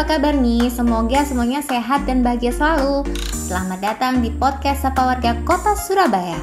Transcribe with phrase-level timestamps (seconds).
[0.00, 0.72] apa kabar nih?
[0.72, 3.04] Semoga semuanya sehat dan bahagia selalu.
[3.36, 6.40] Selamat datang di podcast Sapa Warga Kota Surabaya.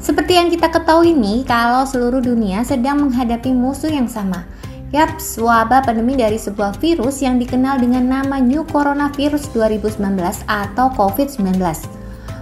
[0.00, 4.48] Seperti yang kita ketahui nih, kalau seluruh dunia sedang menghadapi musuh yang sama.
[4.90, 10.02] Yap, wabah pandemi dari sebuah virus yang dikenal dengan nama New Coronavirus 2019
[10.50, 11.62] atau COVID-19.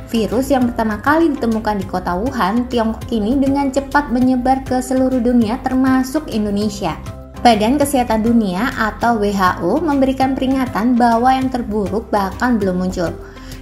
[0.09, 5.21] Virus yang pertama kali ditemukan di kota Wuhan, Tiongkok ini dengan cepat menyebar ke seluruh
[5.21, 6.97] dunia termasuk Indonesia.
[7.45, 13.13] Badan Kesehatan Dunia atau WHO memberikan peringatan bahwa yang terburuk bahkan belum muncul.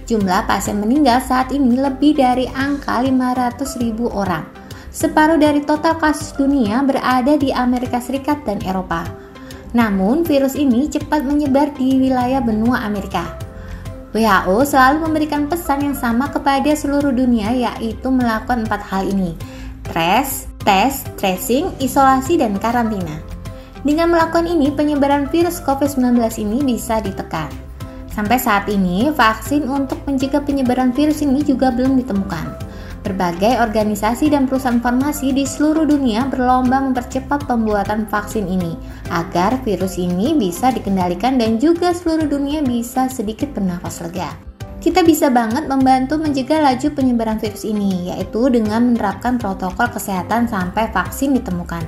[0.07, 4.56] Jumlah pasien meninggal saat ini lebih dari angka 500 ribu orang.
[4.97, 9.05] Separuh dari total kasus dunia berada di Amerika Serikat dan Eropa.
[9.77, 13.37] Namun, virus ini cepat menyebar di wilayah benua Amerika.
[14.17, 19.37] WHO selalu memberikan pesan yang sama kepada seluruh dunia yaitu melakukan empat hal ini.
[19.85, 23.21] Trace, tes, tracing, isolasi, dan karantina.
[23.85, 27.53] Dengan melakukan ini, penyebaran virus COVID-19 ini bisa ditekan.
[28.09, 32.66] Sampai saat ini, vaksin untuk mencegah penyebaran virus ini juga belum ditemukan.
[33.07, 38.75] Berbagai organisasi dan perusahaan farmasi di seluruh dunia berlomba mempercepat pembuatan vaksin ini
[39.07, 44.35] agar virus ini bisa dikendalikan dan juga seluruh dunia bisa sedikit bernafas lega.
[44.83, 50.91] Kita bisa banget membantu mencegah laju penyebaran virus ini, yaitu dengan menerapkan protokol kesehatan sampai
[50.91, 51.87] vaksin ditemukan.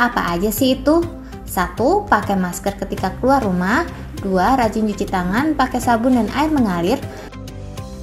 [0.00, 1.04] Apa aja sih itu?
[1.44, 3.84] Satu, pakai masker ketika keluar rumah.
[4.24, 4.32] 2.
[4.32, 6.96] Rajin cuci tangan pakai sabun dan air mengalir.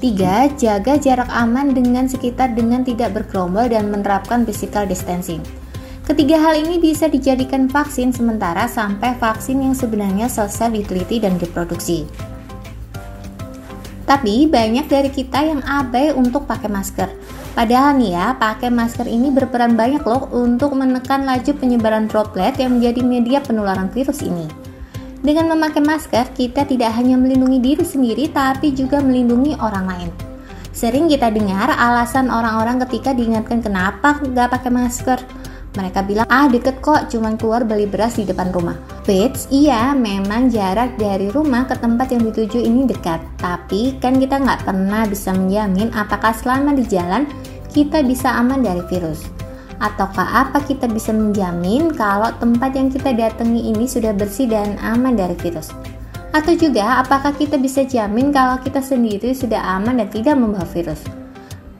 [0.01, 0.57] 3.
[0.57, 5.45] Jaga jarak aman dengan sekitar dengan tidak bergerombol dan menerapkan physical distancing.
[6.09, 12.09] Ketiga hal ini bisa dijadikan vaksin sementara sampai vaksin yang sebenarnya selesai diteliti dan diproduksi.
[14.09, 17.09] Tapi banyak dari kita yang abai untuk pakai masker.
[17.53, 22.81] Padahal nih ya, pakai masker ini berperan banyak loh untuk menekan laju penyebaran droplet yang
[22.81, 24.60] menjadi media penularan virus ini.
[25.21, 30.09] Dengan memakai masker, kita tidak hanya melindungi diri sendiri, tapi juga melindungi orang lain.
[30.73, 35.19] Sering kita dengar alasan orang-orang ketika diingatkan kenapa nggak pakai masker.
[35.77, 38.75] Mereka bilang, ah deket kok, cuman keluar beli beras di depan rumah.
[39.05, 43.21] Which, iya, memang jarak dari rumah ke tempat yang dituju ini dekat.
[43.39, 47.29] Tapi kan kita nggak pernah bisa menjamin apakah selama di jalan
[47.71, 49.40] kita bisa aman dari virus.
[49.81, 55.17] Ataukah apa kita bisa menjamin kalau tempat yang kita datangi ini sudah bersih dan aman
[55.17, 55.73] dari virus?
[56.37, 61.01] Atau juga apakah kita bisa jamin kalau kita sendiri sudah aman dan tidak membawa virus?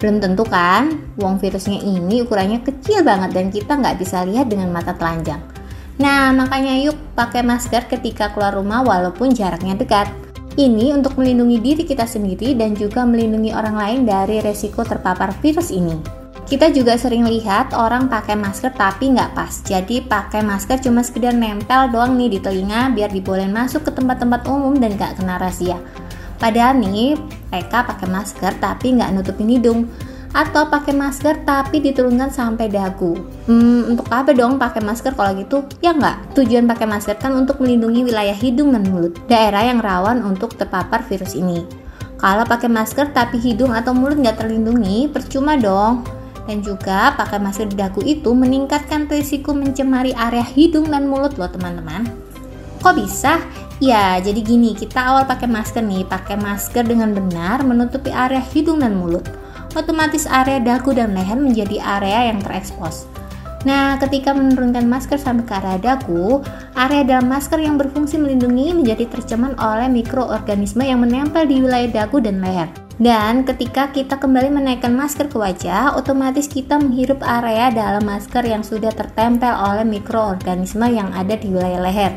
[0.02, 4.74] Belum tentu kan, wong virusnya ini ukurannya kecil banget dan kita nggak bisa lihat dengan
[4.74, 5.40] mata telanjang.
[6.02, 10.10] Nah, makanya yuk pakai masker ketika keluar rumah walaupun jaraknya dekat.
[10.58, 15.70] Ini untuk melindungi diri kita sendiri dan juga melindungi orang lain dari resiko terpapar virus
[15.70, 16.21] ini.
[16.52, 19.64] Kita juga sering lihat orang pakai masker tapi nggak pas.
[19.64, 24.44] Jadi pakai masker cuma sekedar nempel doang nih di telinga biar dibolehin masuk ke tempat-tempat
[24.52, 25.80] umum dan nggak kena rahasia.
[26.44, 27.16] Padahal nih
[27.48, 29.88] mereka pakai masker tapi nggak nutupin hidung
[30.36, 33.16] atau pakai masker tapi diturunkan sampai dagu.
[33.48, 35.64] Hmm, untuk apa dong pakai masker kalau gitu?
[35.80, 36.36] Ya nggak.
[36.36, 41.00] Tujuan pakai masker kan untuk melindungi wilayah hidung dan mulut, daerah yang rawan untuk terpapar
[41.08, 41.64] virus ini.
[42.20, 46.20] Kalau pakai masker tapi hidung atau mulut nggak terlindungi, percuma dong.
[46.50, 51.50] Dan juga pakai masker di dagu itu meningkatkan risiko mencemari area hidung dan mulut loh
[51.50, 52.10] teman-teman.
[52.82, 53.38] Kok bisa?
[53.82, 58.82] Ya, jadi gini, kita awal pakai masker nih, pakai masker dengan benar menutupi area hidung
[58.82, 59.26] dan mulut.
[59.74, 63.10] Otomatis area dagu dan leher menjadi area yang terekspos.
[63.62, 66.42] Nah, ketika menurunkan masker sampai ke area dagu,
[66.74, 72.18] area dalam masker yang berfungsi melindungi menjadi tercemar oleh mikroorganisme yang menempel di wilayah dagu
[72.18, 72.70] dan leher.
[73.02, 78.62] Dan ketika kita kembali menaikkan masker ke wajah, otomatis kita menghirup area dalam masker yang
[78.62, 82.14] sudah tertempel oleh mikroorganisme yang ada di wilayah leher.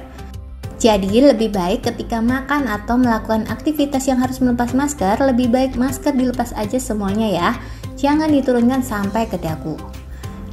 [0.77, 6.13] Jadi lebih baik ketika makan atau melakukan aktivitas yang harus melepas masker, lebih baik masker
[6.13, 7.51] dilepas aja semuanya ya.
[7.97, 9.81] Jangan diturunkan sampai ke dagu.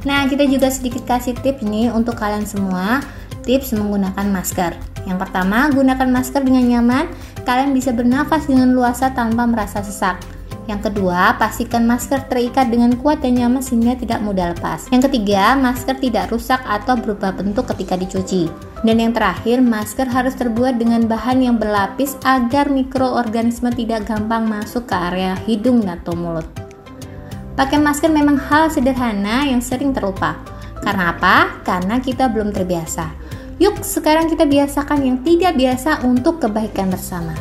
[0.08, 3.04] Nah, kita juga sedikit kasih tips nih untuk kalian semua,
[3.44, 4.72] tips menggunakan masker.
[5.04, 7.04] Yang pertama, gunakan masker dengan nyaman
[7.42, 10.18] kalian bisa bernafas dengan luasa tanpa merasa sesak.
[10.70, 14.86] Yang kedua, pastikan masker terikat dengan kuat dan nyaman sehingga tidak mudah lepas.
[14.94, 18.46] Yang ketiga, masker tidak rusak atau berubah bentuk ketika dicuci.
[18.86, 24.86] Dan yang terakhir, masker harus terbuat dengan bahan yang berlapis agar mikroorganisme tidak gampang masuk
[24.86, 26.46] ke area hidung atau mulut.
[27.58, 30.38] Pakai masker memang hal sederhana yang sering terlupa.
[30.82, 31.62] Karena apa?
[31.62, 33.21] Karena kita belum terbiasa.
[33.60, 37.36] Yuk, sekarang kita biasakan yang tidak biasa untuk kebaikan bersama.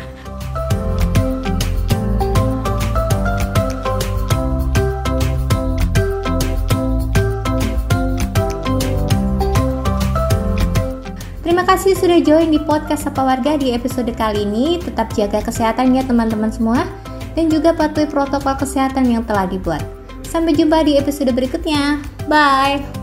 [11.42, 14.80] Terima kasih sudah join di podcast Sapa Warga di episode kali ini.
[14.80, 16.84] Tetap jaga kesehatan ya teman-teman semua
[17.36, 19.84] dan juga patuhi protokol kesehatan yang telah dibuat.
[20.28, 22.00] Sampai jumpa di episode berikutnya.
[22.28, 23.01] Bye.